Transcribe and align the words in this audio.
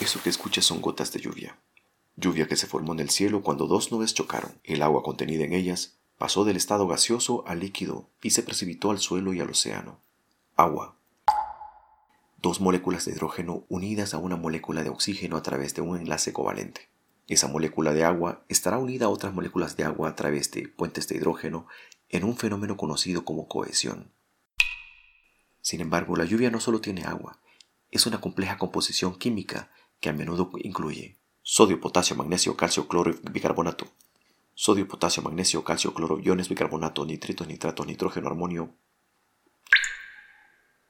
Eso 0.00 0.22
que 0.22 0.30
escuchas 0.30 0.64
son 0.64 0.80
gotas 0.80 1.12
de 1.12 1.20
lluvia. 1.20 1.58
Lluvia 2.16 2.48
que 2.48 2.56
se 2.56 2.66
formó 2.66 2.94
en 2.94 3.00
el 3.00 3.10
cielo 3.10 3.42
cuando 3.42 3.66
dos 3.66 3.92
nubes 3.92 4.14
chocaron. 4.14 4.58
El 4.64 4.80
agua 4.80 5.02
contenida 5.02 5.44
en 5.44 5.52
ellas 5.52 5.98
pasó 6.16 6.44
del 6.44 6.56
estado 6.56 6.88
gaseoso 6.88 7.44
al 7.46 7.60
líquido 7.60 8.08
y 8.22 8.30
se 8.30 8.42
precipitó 8.42 8.90
al 8.90 8.98
suelo 8.98 9.34
y 9.34 9.40
al 9.40 9.50
océano. 9.50 10.00
Agua. 10.56 10.96
Dos 12.40 12.62
moléculas 12.62 13.04
de 13.04 13.12
hidrógeno 13.12 13.66
unidas 13.68 14.14
a 14.14 14.18
una 14.18 14.36
molécula 14.36 14.82
de 14.82 14.88
oxígeno 14.88 15.36
a 15.36 15.42
través 15.42 15.74
de 15.74 15.82
un 15.82 15.98
enlace 15.98 16.32
covalente. 16.32 16.88
Esa 17.28 17.48
molécula 17.48 17.92
de 17.92 18.04
agua 18.04 18.42
estará 18.48 18.78
unida 18.78 19.04
a 19.04 19.10
otras 19.10 19.34
moléculas 19.34 19.76
de 19.76 19.84
agua 19.84 20.08
a 20.08 20.16
través 20.16 20.50
de 20.50 20.66
puentes 20.66 21.08
de 21.08 21.16
hidrógeno 21.16 21.66
en 22.08 22.24
un 22.24 22.38
fenómeno 22.38 22.78
conocido 22.78 23.26
como 23.26 23.48
cohesión. 23.48 24.10
Sin 25.60 25.82
embargo, 25.82 26.16
la 26.16 26.24
lluvia 26.24 26.50
no 26.50 26.58
solo 26.58 26.80
tiene 26.80 27.04
agua, 27.04 27.38
es 27.90 28.06
una 28.06 28.20
compleja 28.20 28.56
composición 28.56 29.18
química 29.18 29.70
que 30.00 30.08
a 30.08 30.12
menudo 30.12 30.50
incluye 30.58 31.18
sodio, 31.42 31.80
potasio, 31.80 32.16
magnesio, 32.16 32.56
calcio, 32.56 32.88
cloro 32.88 33.10
y 33.10 33.30
bicarbonato, 33.30 33.86
sodio, 34.54 34.86
potasio, 34.88 35.22
magnesio, 35.22 35.62
calcio, 35.64 35.94
cloro, 35.94 36.18
iones, 36.18 36.48
bicarbonato, 36.48 37.04
nitritos, 37.04 37.46
nitratos, 37.46 37.86
nitrógeno, 37.86 38.28
armonio, 38.28 38.74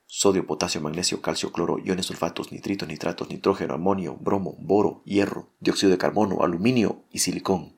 sodio, 0.07 0.47
potasio, 0.47 0.81
magnesio, 0.81 1.21
calcio, 1.21 1.53
cloro, 1.53 1.79
iones, 1.79 2.07
sulfatos, 2.07 2.53
nitritos, 2.53 2.89
nitratos, 2.89 3.29
nitrógeno, 3.29 3.75
amonio, 3.75 4.17
bromo, 4.17 4.57
boro, 4.59 5.03
hierro, 5.05 5.51
dióxido 5.61 5.91
de 5.91 5.99
carbono, 5.99 6.43
aluminio 6.43 7.05
y 7.11 7.21
silicón. 7.21 7.77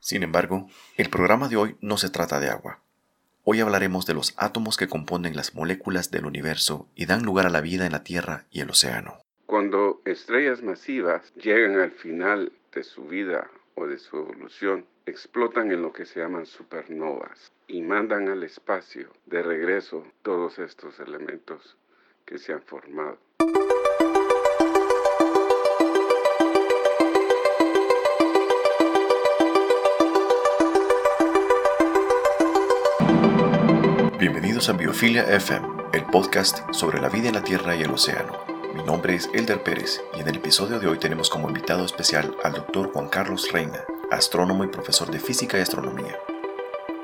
Sin 0.00 0.22
embargo, 0.22 0.68
el 0.96 1.10
programa 1.10 1.48
de 1.48 1.56
hoy 1.56 1.76
no 1.80 1.96
se 1.96 2.10
trata 2.10 2.40
de 2.40 2.48
agua. 2.48 2.82
Hoy 3.52 3.58
hablaremos 3.58 4.06
de 4.06 4.14
los 4.14 4.32
átomos 4.36 4.76
que 4.76 4.86
componen 4.86 5.34
las 5.34 5.56
moléculas 5.56 6.12
del 6.12 6.24
universo 6.24 6.86
y 6.94 7.06
dan 7.06 7.24
lugar 7.24 7.46
a 7.46 7.50
la 7.50 7.60
vida 7.60 7.84
en 7.84 7.90
la 7.90 8.04
Tierra 8.04 8.46
y 8.48 8.60
el 8.60 8.70
océano. 8.70 9.18
Cuando 9.46 10.02
estrellas 10.04 10.62
masivas 10.62 11.34
llegan 11.34 11.80
al 11.80 11.90
final 11.90 12.52
de 12.72 12.84
su 12.84 13.06
vida 13.06 13.50
o 13.74 13.88
de 13.88 13.98
su 13.98 14.18
evolución, 14.18 14.86
explotan 15.04 15.72
en 15.72 15.82
lo 15.82 15.92
que 15.92 16.06
se 16.06 16.20
llaman 16.20 16.46
supernovas 16.46 17.50
y 17.66 17.82
mandan 17.82 18.28
al 18.28 18.44
espacio 18.44 19.08
de 19.26 19.42
regreso 19.42 20.06
todos 20.22 20.60
estos 20.60 21.00
elementos 21.00 21.76
que 22.26 22.38
se 22.38 22.52
han 22.52 22.62
formado. 22.62 23.18
Bienvenidos 34.60 35.00
Biofilia 35.00 35.36
FM, 35.36 35.68
el 35.94 36.04
podcast 36.04 36.58
sobre 36.74 37.00
la 37.00 37.08
vida 37.08 37.28
en 37.28 37.34
la 37.34 37.42
Tierra 37.42 37.74
y 37.76 37.82
el 37.82 37.90
océano. 37.92 38.44
Mi 38.74 38.82
nombre 38.82 39.14
es 39.14 39.30
Elder 39.32 39.62
Pérez 39.62 40.02
y 40.14 40.20
en 40.20 40.28
el 40.28 40.36
episodio 40.36 40.78
de 40.78 40.86
hoy 40.86 40.98
tenemos 40.98 41.30
como 41.30 41.48
invitado 41.48 41.82
especial 41.82 42.36
al 42.44 42.52
Dr. 42.52 42.92
Juan 42.92 43.08
Carlos 43.08 43.50
Reina, 43.52 43.82
astrónomo 44.10 44.62
y 44.64 44.68
profesor 44.68 45.10
de 45.10 45.18
física 45.18 45.56
y 45.56 45.62
astronomía. 45.62 46.18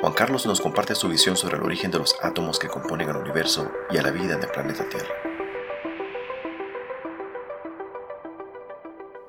Juan 0.03 0.13
Carlos 0.13 0.45
nos 0.45 0.61
comparte 0.61 0.95
su 0.95 1.09
visión 1.09 1.39
sobre 1.39 1.57
el 1.57 1.63
origen 1.63 1.91
de 1.91 1.99
los 1.99 2.15
átomos 2.23 2.59
que 2.59 2.69
componen 2.69 3.09
el 3.09 3.17
universo 3.17 3.73
y 3.91 3.97
a 3.97 4.03
la 4.03 4.11
vida 4.11 4.35
en 4.35 4.43
el 4.43 4.51
planeta 4.51 4.87
Tierra. 4.91 5.15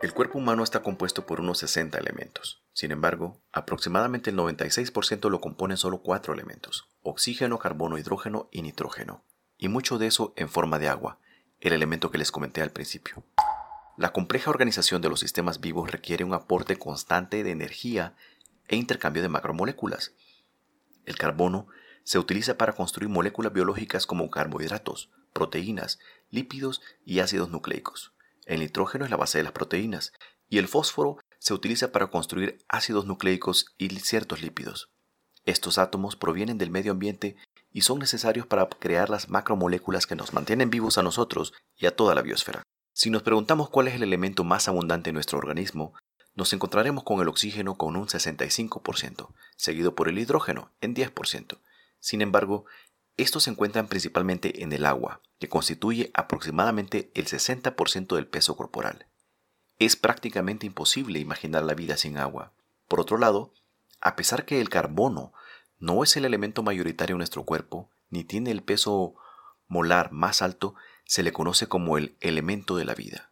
El 0.02 0.14
cuerpo 0.14 0.38
humano 0.38 0.64
está 0.64 0.84
compuesto 0.84 1.26
por 1.26 1.40
unos 1.40 1.60
60 1.60 1.98
elementos. 1.98 2.62
Sin 2.74 2.92
embargo, 2.92 3.42
aproximadamente 3.52 4.30
el 4.30 4.38
96% 4.38 5.30
lo 5.30 5.42
componen 5.42 5.78
solo 5.78 6.04
cuatro 6.04 6.34
elementos, 6.34 6.88
oxígeno, 7.10 7.60
carbono, 7.60 7.98
hidrógeno 7.98 8.50
y 8.52 8.62
nitrógeno, 8.62 9.24
y 9.58 9.68
mucho 9.68 9.98
de 9.98 10.08
eso 10.08 10.34
en 10.36 10.50
forma 10.50 10.80
de 10.80 10.90
agua, 10.90 11.20
el 11.60 11.74
elemento 11.74 12.12
que 12.12 12.18
les 12.18 12.32
comenté 12.32 12.62
al 12.62 12.72
principio. 12.72 13.24
La 13.98 14.14
compleja 14.14 14.52
organización 14.52 15.02
de 15.02 15.10
los 15.10 15.20
sistemas 15.20 15.60
vivos 15.60 15.92
requiere 15.92 16.24
un 16.24 16.34
aporte 16.34 16.78
constante 16.78 17.44
de 17.44 17.52
energía 17.52 18.16
e 18.68 18.76
intercambio 18.76 19.24
de 19.24 19.30
macromoléculas. 19.30 20.14
El 21.06 21.18
carbono 21.18 21.68
se 22.04 22.20
utiliza 22.20 22.58
para 22.58 22.74
construir 22.74 23.10
moléculas 23.10 23.54
biológicas 23.54 24.06
como 24.06 24.30
carbohidratos, 24.30 25.10
proteínas, 25.34 26.00
lípidos 26.30 26.82
y 27.06 27.20
ácidos 27.20 27.50
nucleicos. 27.50 28.14
El 28.46 28.60
nitrógeno 28.60 29.06
es 29.06 29.12
la 29.12 29.18
base 29.18 29.40
de 29.40 29.46
las 29.46 29.54
proteínas 29.54 30.14
y 30.48 30.60
el 30.60 30.68
fósforo 30.68 31.18
se 31.40 31.54
utiliza 31.54 31.92
para 31.92 32.08
construir 32.08 32.60
ácidos 32.70 33.06
nucleicos 33.06 33.74
y 33.78 33.90
ciertos 34.00 34.42
lípidos. 34.42 34.92
Estos 35.48 35.78
átomos 35.78 36.18
provienen 36.18 36.58
del 36.58 36.72
medio 36.72 36.92
ambiente 36.92 37.38
y 37.72 37.82
son 37.82 38.00
necesarios 38.00 38.46
para 38.46 38.68
crear 38.68 39.10
las 39.10 39.30
macromoléculas 39.30 40.06
que 40.06 40.18
nos 40.18 40.34
mantienen 40.34 40.70
vivos 40.70 40.98
a 40.98 41.04
nosotros 41.04 41.54
y 41.78 41.86
a 41.86 41.96
toda 41.96 42.14
la 42.16 42.22
biosfera. 42.22 42.64
Si 42.92 43.10
nos 43.10 43.24
preguntamos 43.24 43.70
cuál 43.70 43.88
es 43.88 43.96
el 43.96 44.04
elemento 44.04 44.44
más 44.44 44.68
abundante 44.68 45.10
en 45.10 45.14
nuestro 45.14 45.38
organismo, 45.38 45.94
nos 46.36 46.52
encontraremos 46.52 47.06
con 47.06 47.22
el 47.22 47.30
oxígeno 47.30 47.78
con 47.78 47.96
un 47.96 48.08
65%, 48.08 49.34
seguido 49.56 49.96
por 49.96 50.10
el 50.10 50.20
hidrógeno 50.20 50.74
en 50.82 50.94
10%. 50.94 51.60
Sin 52.02 52.22
embargo, 52.22 52.66
estos 53.16 53.44
se 53.44 53.50
encuentran 53.50 53.88
principalmente 53.88 54.64
en 54.64 54.74
el 54.74 54.86
agua, 54.86 55.22
que 55.40 55.48
constituye 55.48 56.12
aproximadamente 56.14 57.10
el 57.16 57.26
60% 57.26 58.16
del 58.16 58.28
peso 58.28 58.58
corporal. 58.58 59.08
Es 59.80 59.96
prácticamente 59.96 60.66
imposible 60.66 61.20
imaginar 61.20 61.64
la 61.64 61.74
vida 61.74 61.96
sin 61.96 62.18
agua. 62.18 62.52
Por 62.90 63.00
otro 63.00 63.18
lado, 63.18 63.54
a 64.02 64.16
pesar 64.16 64.46
que 64.46 64.62
el 64.62 64.70
carbono 64.70 65.34
no 65.80 66.04
es 66.04 66.18
el 66.18 66.26
elemento 66.26 66.64
mayoritario 66.64 67.16
en 67.16 67.20
nuestro 67.20 67.44
cuerpo, 67.44 67.90
ni 68.10 68.24
tiene 68.24 68.52
el 68.52 68.64
peso 68.64 69.16
molar 69.68 70.12
más 70.12 70.42
alto, 70.42 70.76
se 71.06 71.24
le 71.24 71.32
conoce 71.32 71.68
como 71.68 71.98
el 71.98 72.16
elemento 72.20 72.76
de 72.78 72.86
la 72.86 72.96
vida. 72.96 73.32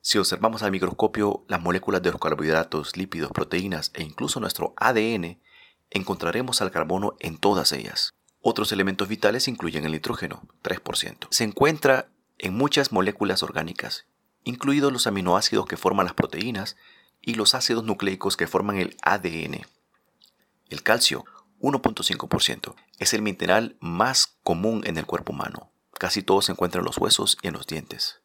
Si 0.00 0.18
observamos 0.18 0.62
al 0.62 0.70
microscopio 0.70 1.44
las 1.48 1.60
moléculas 1.60 2.02
de 2.02 2.12
los 2.12 2.20
carbohidratos, 2.20 2.96
lípidos, 2.96 3.32
proteínas 3.32 3.90
e 3.94 4.02
incluso 4.02 4.40
nuestro 4.40 4.72
ADN, 4.76 5.40
encontraremos 5.90 6.62
al 6.62 6.70
carbono 6.70 7.16
en 7.18 7.36
todas 7.36 7.72
ellas. 7.72 8.14
Otros 8.40 8.72
elementos 8.72 9.08
vitales 9.08 9.48
incluyen 9.48 9.84
el 9.84 9.92
nitrógeno, 9.92 10.42
3%. 10.62 11.26
Se 11.30 11.44
encuentra 11.44 12.08
en 12.38 12.54
muchas 12.54 12.92
moléculas 12.92 13.42
orgánicas, 13.42 14.06
incluidos 14.44 14.92
los 14.92 15.06
aminoácidos 15.06 15.66
que 15.66 15.76
forman 15.76 16.06
las 16.06 16.14
proteínas 16.14 16.76
y 17.20 17.34
los 17.34 17.54
ácidos 17.54 17.84
nucleicos 17.84 18.36
que 18.36 18.46
forman 18.46 18.78
el 18.78 18.96
ADN. 19.02 19.66
El 20.68 20.82
calcio, 20.82 21.24
1.5%, 21.60 22.74
es 22.98 23.14
el 23.14 23.22
mineral 23.22 23.76
más 23.80 24.38
común 24.42 24.82
en 24.86 24.98
el 24.98 25.06
cuerpo 25.06 25.32
humano. 25.32 25.72
Casi 25.98 26.22
todo 26.22 26.42
se 26.42 26.52
encuentra 26.52 26.80
en 26.80 26.86
los 26.86 26.98
huesos 26.98 27.38
y 27.42 27.48
en 27.48 27.54
los 27.54 27.66
dientes. 27.66 28.20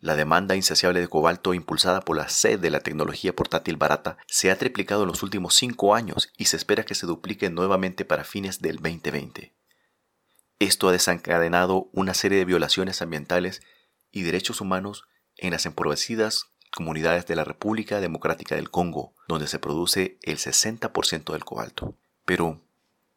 La 0.00 0.16
demanda 0.16 0.56
insaciable 0.56 1.00
de 1.00 1.08
cobalto 1.08 1.52
impulsada 1.52 2.00
por 2.00 2.16
la 2.16 2.30
sed 2.30 2.58
de 2.58 2.70
la 2.70 2.80
tecnología 2.80 3.36
portátil 3.36 3.76
barata 3.76 4.16
se 4.26 4.50
ha 4.50 4.56
triplicado 4.56 5.02
en 5.02 5.08
los 5.08 5.22
últimos 5.22 5.54
cinco 5.54 5.94
años 5.94 6.32
y 6.38 6.46
se 6.46 6.56
espera 6.56 6.84
que 6.84 6.94
se 6.94 7.06
duplique 7.06 7.50
nuevamente 7.50 8.06
para 8.06 8.24
fines 8.24 8.62
del 8.62 8.76
2020. 8.76 9.52
Esto 10.58 10.88
ha 10.88 10.92
desencadenado 10.92 11.90
una 11.92 12.14
serie 12.14 12.38
de 12.38 12.46
violaciones 12.46 13.02
ambientales 13.02 13.60
y 14.10 14.22
derechos 14.22 14.62
humanos 14.62 15.04
en 15.36 15.50
las 15.50 15.66
empobrecidas 15.66 16.46
comunidades 16.70 17.26
de 17.26 17.36
la 17.36 17.44
República 17.44 18.00
Democrática 18.00 18.54
del 18.54 18.70
Congo, 18.70 19.14
donde 19.28 19.48
se 19.48 19.58
produce 19.58 20.18
el 20.22 20.38
60% 20.38 21.32
del 21.32 21.44
cobalto. 21.44 21.94
Pero 22.24 22.60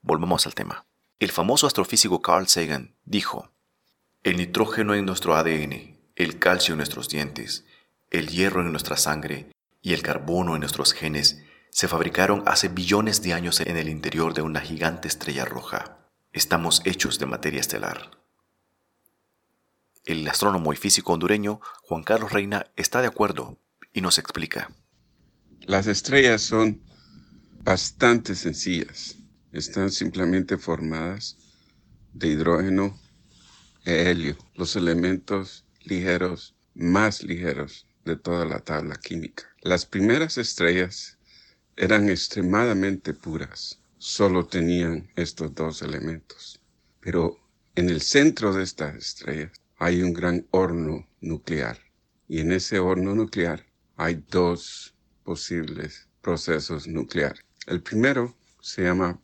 volvamos 0.01 0.45
al 0.47 0.55
tema. 0.55 0.85
El 1.19 1.31
famoso 1.31 1.67
astrofísico 1.67 2.21
Carl 2.21 2.47
Sagan 2.47 2.95
dijo, 3.05 3.51
el 4.23 4.37
nitrógeno 4.37 4.95
en 4.95 5.05
nuestro 5.05 5.35
ADN, 5.35 5.92
el 6.15 6.37
calcio 6.37 6.73
en 6.73 6.77
nuestros 6.77 7.09
dientes, 7.09 7.65
el 8.11 8.27
hierro 8.27 8.61
en 8.61 8.71
nuestra 8.71 8.97
sangre 8.97 9.47
y 9.81 9.93
el 9.93 10.03
carbono 10.03 10.55
en 10.55 10.61
nuestros 10.61 10.93
genes 10.93 11.43
se 11.71 11.87
fabricaron 11.87 12.43
hace 12.45 12.67
billones 12.67 13.23
de 13.23 13.33
años 13.33 13.59
en 13.59 13.77
el 13.77 13.89
interior 13.89 14.33
de 14.35 14.43
una 14.43 14.61
gigante 14.61 15.07
estrella 15.07 15.43
roja. 15.43 15.97
Estamos 16.31 16.81
hechos 16.85 17.17
de 17.17 17.25
materia 17.25 17.59
estelar. 17.59 18.11
El 20.05 20.27
astrónomo 20.27 20.71
y 20.71 20.75
físico 20.75 21.13
hondureño 21.13 21.61
Juan 21.81 22.03
Carlos 22.03 22.31
Reina 22.31 22.67
está 22.75 23.01
de 23.01 23.07
acuerdo 23.07 23.57
y 23.91 24.01
nos 24.01 24.19
explica. 24.19 24.69
Las 25.61 25.87
estrellas 25.87 26.41
son 26.41 26.81
bastante 27.63 28.35
sencillas. 28.35 29.15
Están 29.51 29.89
simplemente 29.89 30.57
formadas 30.57 31.37
de 32.13 32.27
hidrógeno 32.27 32.99
e 33.85 34.11
helio, 34.11 34.37
los 34.55 34.75
elementos 34.75 35.62
ligeros 35.85 36.55
más 36.75 37.23
ligeros 37.23 37.87
de 38.05 38.15
toda 38.15 38.45
la 38.45 38.59
tabla 38.59 38.95
química. 38.95 39.43
Las 39.61 39.85
primeras 39.85 40.37
estrellas 40.37 41.17
eran 41.75 42.09
extremadamente 42.09 43.13
puras, 43.13 43.79
solo 43.97 44.45
tenían 44.45 45.09
estos 45.15 45.55
dos 45.55 45.81
elementos. 45.81 46.59
Pero 46.99 47.37
en 47.75 47.89
el 47.89 48.01
centro 48.01 48.53
de 48.53 48.63
estas 48.63 48.95
estrellas 48.95 49.51
hay 49.77 50.01
un 50.01 50.13
gran 50.13 50.45
horno 50.51 51.07
nuclear 51.21 51.79
y 52.27 52.39
en 52.39 52.51
ese 52.51 52.79
horno 52.79 53.15
nuclear 53.15 53.65
hay 53.95 54.23
dos 54.29 54.93
posibles 55.23 56.07
procesos 56.21 56.87
nucleares. 56.87 57.43
El 57.67 57.81
primero 57.81 58.35
se 58.61 58.83
llama 58.83 59.19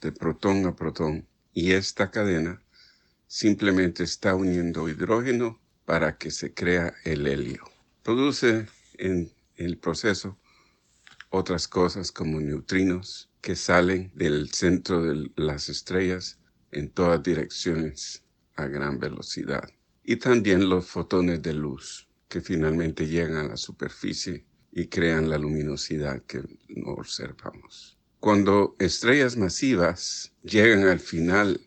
de 0.00 0.12
protón 0.12 0.66
a 0.66 0.74
protón 0.74 1.26
y 1.52 1.72
esta 1.72 2.10
cadena 2.10 2.62
simplemente 3.26 4.04
está 4.04 4.34
uniendo 4.34 4.88
hidrógeno 4.88 5.60
para 5.84 6.16
que 6.16 6.30
se 6.30 6.54
crea 6.54 6.94
el 7.04 7.26
helio. 7.26 7.64
Produce 8.02 8.66
en 8.98 9.32
el 9.56 9.78
proceso 9.78 10.38
otras 11.30 11.68
cosas 11.68 12.12
como 12.12 12.40
neutrinos 12.40 13.30
que 13.40 13.56
salen 13.56 14.10
del 14.14 14.50
centro 14.50 15.02
de 15.02 15.30
las 15.36 15.68
estrellas 15.68 16.38
en 16.70 16.90
todas 16.90 17.22
direcciones 17.22 18.22
a 18.56 18.66
gran 18.66 18.98
velocidad. 18.98 19.68
Y 20.02 20.16
también 20.16 20.68
los 20.68 20.86
fotones 20.86 21.42
de 21.42 21.54
luz 21.54 22.08
que 22.28 22.40
finalmente 22.40 23.06
llegan 23.06 23.36
a 23.36 23.48
la 23.48 23.56
superficie 23.56 24.44
y 24.72 24.86
crean 24.86 25.28
la 25.30 25.38
luminosidad 25.38 26.22
que 26.22 26.42
no 26.68 26.92
observamos. 26.92 27.96
Cuando 28.18 28.74
estrellas 28.78 29.36
masivas 29.36 30.32
llegan 30.42 30.88
al 30.88 30.98
final 30.98 31.60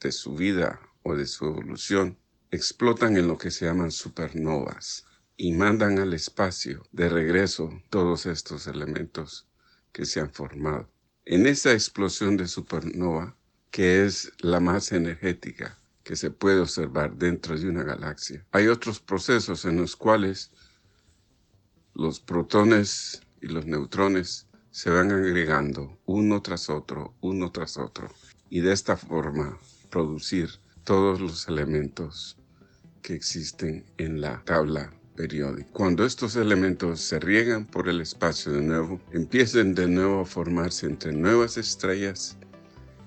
de 0.00 0.12
su 0.12 0.34
vida 0.34 0.80
o 1.02 1.14
de 1.14 1.26
su 1.26 1.46
evolución, 1.46 2.18
explotan 2.52 3.16
en 3.16 3.28
lo 3.28 3.38
que 3.38 3.50
se 3.50 3.66
llaman 3.66 3.92
supernovas 3.92 5.04
y 5.36 5.52
mandan 5.52 5.98
al 5.98 6.12
espacio 6.14 6.82
de 6.90 7.08
regreso 7.08 7.70
todos 7.90 8.26
estos 8.26 8.66
elementos 8.66 9.46
que 9.92 10.04
se 10.04 10.20
han 10.20 10.32
formado. 10.32 10.90
En 11.24 11.46
esa 11.46 11.72
explosión 11.72 12.36
de 12.36 12.48
supernova, 12.48 13.36
que 13.70 14.04
es 14.04 14.32
la 14.40 14.58
más 14.58 14.90
energética 14.90 15.78
que 16.02 16.16
se 16.16 16.30
puede 16.30 16.58
observar 16.58 17.14
dentro 17.14 17.56
de 17.56 17.68
una 17.68 17.84
galaxia, 17.84 18.44
hay 18.50 18.66
otros 18.66 18.98
procesos 18.98 19.64
en 19.64 19.76
los 19.76 19.94
cuales 19.94 20.50
los 21.94 22.18
protones 22.18 23.22
y 23.40 23.46
los 23.46 23.66
neutrones 23.66 24.48
se 24.72 24.90
van 24.90 25.12
agregando 25.12 25.98
uno 26.04 26.42
tras 26.42 26.68
otro, 26.68 27.14
uno 27.20 27.52
tras 27.52 27.76
otro, 27.78 28.12
y 28.48 28.60
de 28.60 28.72
esta 28.72 28.96
forma 28.96 29.58
producir 29.88 30.50
todos 30.84 31.20
los 31.20 31.46
elementos 31.46 32.39
que 33.02 33.14
existen 33.14 33.84
en 33.98 34.20
la 34.20 34.42
tabla 34.44 34.90
cuando 35.72 36.06
estos 36.06 36.36
elementos 36.36 37.00
se 37.00 37.18
riegan 37.18 37.66
por 37.66 37.88
el 37.88 38.00
espacio 38.00 38.52
de 38.52 38.62
nuevo, 38.62 38.98
empiezan 39.12 39.74
de 39.74 39.86
nuevo 39.86 40.20
a 40.20 40.24
formarse 40.24 40.86
entre 40.86 41.12
nuevas 41.12 41.58
estrellas 41.58 42.38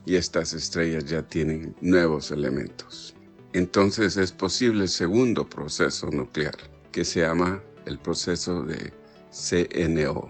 y 0.06 0.16
estas 0.16 0.54
estrellas 0.54 1.06
ya 1.06 1.24
tienen 1.24 1.76
nuevos 1.82 2.30
elementos. 2.30 3.16
Entonces 3.54 4.16
es 4.18 4.32
posible 4.32 4.84
el 4.84 4.90
segundo 4.90 5.50
proceso 5.50 6.12
nuclear, 6.12 6.56
que 6.92 7.04
se 7.04 7.22
llama 7.22 7.64
el 7.88 7.98
proceso 7.98 8.62
de 8.62 8.94
CNO, 9.32 10.30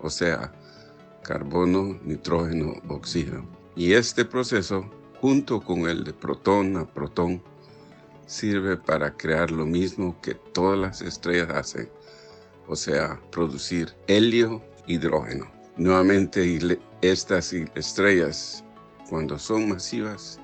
o 0.00 0.08
sea, 0.08 0.54
carbono, 1.22 2.00
nitrógeno, 2.02 2.80
oxígeno. 2.88 3.46
Y 3.76 3.92
este 3.92 4.24
proceso, 4.24 4.90
junto 5.20 5.60
con 5.60 5.80
el 5.80 6.02
de 6.04 6.14
protón 6.14 6.78
a 6.78 6.86
protón, 6.86 7.42
sirve 8.30 8.76
para 8.76 9.16
crear 9.16 9.50
lo 9.50 9.66
mismo 9.66 10.16
que 10.22 10.34
todas 10.34 10.78
las 10.78 11.02
estrellas 11.02 11.50
hacen, 11.50 11.90
o 12.68 12.76
sea, 12.76 13.20
producir 13.32 13.92
helio, 14.06 14.62
hidrógeno. 14.86 15.50
Nuevamente, 15.76 16.58
estas 17.02 17.52
estrellas, 17.52 18.64
cuando 19.08 19.36
son 19.36 19.68
masivas, 19.70 20.38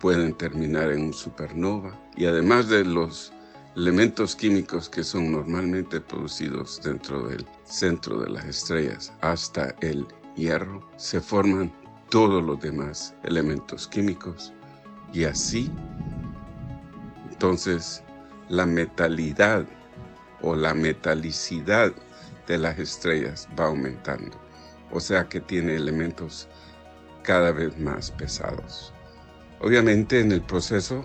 pueden 0.00 0.34
terminar 0.34 0.92
en 0.92 1.06
un 1.06 1.14
supernova 1.14 1.98
y 2.14 2.26
además 2.26 2.68
de 2.68 2.84
los 2.84 3.32
elementos 3.74 4.36
químicos 4.36 4.90
que 4.90 5.02
son 5.02 5.32
normalmente 5.32 6.00
producidos 6.02 6.78
dentro 6.82 7.26
del 7.26 7.46
centro 7.64 8.20
de 8.20 8.30
las 8.30 8.44
estrellas 8.44 9.12
hasta 9.22 9.74
el 9.80 10.06
hierro, 10.36 10.86
se 10.98 11.22
forman 11.22 11.72
todos 12.10 12.44
los 12.44 12.60
demás 12.60 13.14
elementos 13.24 13.88
químicos 13.88 14.52
y 15.12 15.24
así 15.24 15.70
entonces 17.38 18.02
la 18.48 18.66
metalidad 18.66 19.64
o 20.42 20.56
la 20.56 20.74
metalicidad 20.74 21.92
de 22.48 22.58
las 22.58 22.76
estrellas 22.80 23.48
va 23.56 23.66
aumentando. 23.66 24.36
O 24.90 24.98
sea 24.98 25.28
que 25.28 25.40
tiene 25.40 25.76
elementos 25.76 26.48
cada 27.22 27.52
vez 27.52 27.78
más 27.78 28.10
pesados. 28.10 28.92
Obviamente 29.60 30.18
en 30.18 30.32
el 30.32 30.42
proceso 30.42 31.04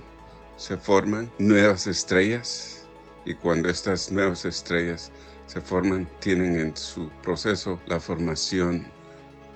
se 0.57 0.75
forman 0.75 1.31
nuevas 1.38 1.85
estrellas 1.85 2.88
y 3.25 3.35
cuando 3.35 3.69
estas 3.69 4.11
nuevas 4.11 4.44
estrellas 4.44 5.11
se 5.45 5.61
forman 5.61 6.09
tienen 6.19 6.59
en 6.59 6.75
su 6.75 7.11
proceso 7.21 7.80
la 7.85 7.99
formación 7.99 8.87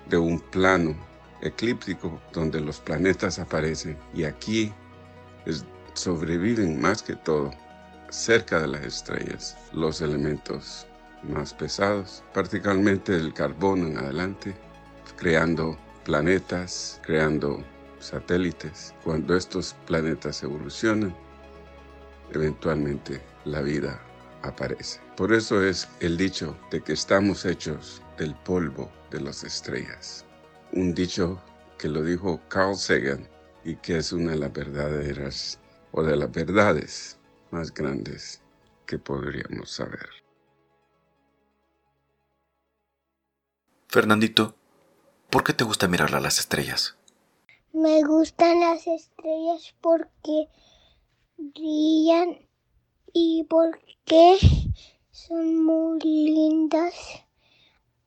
de 0.10 0.18
un 0.20 0.40
plano 0.40 0.96
eclíptico 1.42 2.22
donde 2.34 2.62
los 2.62 2.80
planetas 2.80 3.40
aparecen 3.40 3.98
y 4.14 4.26
aquí 4.26 4.72
es 5.48 5.66
sobreviven 5.98 6.80
más 6.80 7.02
que 7.02 7.16
todo 7.16 7.52
cerca 8.10 8.62
de 8.62 8.68
las 8.68 8.86
estrellas 8.86 9.58
los 9.74 10.02
elementos 10.02 10.88
más 11.24 11.54
pesados, 11.54 12.24
particularmente 12.34 13.16
el 13.16 13.34
carbono 13.34 13.88
en 13.88 13.98
adelante, 13.98 14.56
creando 15.18 15.78
planetas, 16.06 17.02
creando 17.04 17.64
satélites. 18.00 18.94
Cuando 19.04 19.36
estos 19.36 19.76
planetas 19.88 20.44
evolucionan, 20.44 21.16
eventualmente 22.32 23.22
la 23.46 23.62
vida 23.62 24.00
aparece. 24.44 25.02
Por 25.18 25.34
eso 25.34 25.64
es 25.64 25.90
el 26.00 26.16
dicho 26.16 26.56
de 26.70 26.82
que 26.82 26.94
estamos 26.94 27.44
hechos 27.44 28.02
del 28.18 28.36
polvo 28.36 28.92
de 29.10 29.22
las 29.22 29.44
estrellas. 29.44 30.26
Un 30.74 30.94
dicho 30.94 31.42
que 31.80 31.90
lo 31.90 32.04
dijo 32.04 32.40
Carl 32.50 32.76
Sagan 32.76 33.28
y 33.64 33.76
que 33.78 33.98
es 33.98 34.14
una 34.14 34.32
de 34.32 34.38
las 34.38 34.54
verdaderas 34.54 35.60
o 35.92 36.04
de 36.04 36.16
las 36.16 36.32
verdades 36.32 37.18
más 37.52 37.74
grandes 37.74 38.42
que 38.86 39.00
podríamos 39.00 39.70
saber. 39.70 40.10
Fernandito, 43.88 44.56
¿por 45.30 45.44
qué 45.44 45.54
te 45.54 45.64
gusta 45.64 45.88
mirar 45.88 46.14
a 46.14 46.20
las 46.20 46.40
estrellas? 46.40 46.98
Me 47.74 48.04
gustan 48.04 48.60
las 48.60 48.86
estrellas 48.88 49.76
porque 49.82 50.50
brillan 51.38 52.48
y 53.14 53.46
porque 53.50 54.38
son 55.12 55.64
muy 55.64 56.00
lindas, 56.02 56.94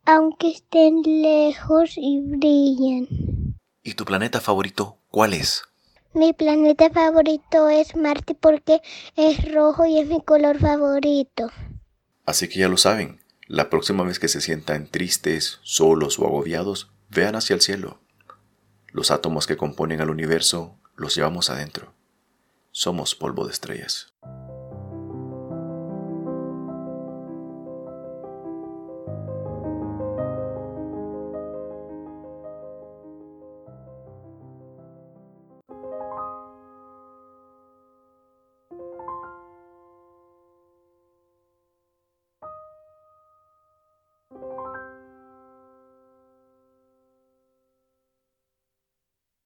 aunque 0.04 0.50
estén 0.50 1.02
lejos 1.02 1.92
y 1.96 2.20
brillan. 2.20 3.56
¿Y 3.82 3.94
tu 3.94 4.04
planeta 4.04 4.40
favorito 4.40 4.98
cuál 5.08 5.34
es? 5.34 5.69
Mi 6.12 6.32
planeta 6.32 6.90
favorito 6.90 7.68
es 7.68 7.94
Marte 7.94 8.34
porque 8.34 8.80
es 9.14 9.52
rojo 9.52 9.86
y 9.86 9.98
es 9.98 10.08
mi 10.08 10.20
color 10.20 10.58
favorito. 10.58 11.50
Así 12.26 12.48
que 12.48 12.58
ya 12.58 12.68
lo 12.68 12.76
saben, 12.76 13.20
la 13.46 13.70
próxima 13.70 14.02
vez 14.02 14.18
que 14.18 14.26
se 14.26 14.40
sientan 14.40 14.88
tristes, 14.88 15.60
solos 15.62 16.18
o 16.18 16.26
agobiados, 16.26 16.90
vean 17.10 17.36
hacia 17.36 17.54
el 17.54 17.60
cielo. 17.60 18.00
Los 18.88 19.12
átomos 19.12 19.46
que 19.46 19.56
componen 19.56 20.00
al 20.00 20.10
universo 20.10 20.76
los 20.96 21.14
llevamos 21.14 21.48
adentro. 21.48 21.94
Somos 22.72 23.14
polvo 23.14 23.46
de 23.46 23.52
estrellas. 23.52 24.12